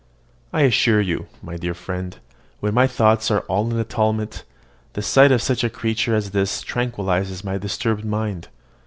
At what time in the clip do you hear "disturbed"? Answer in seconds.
7.59-8.03